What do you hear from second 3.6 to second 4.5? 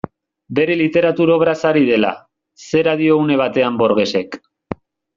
Borgesek.